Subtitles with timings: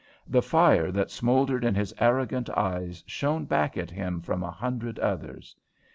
[0.25, 4.97] The fire that smouldered in his arrogant eyes shone back at him from a hundred
[4.97, 5.55] others.